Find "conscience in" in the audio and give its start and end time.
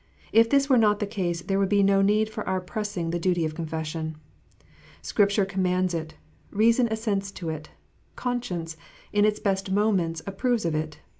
8.15-9.25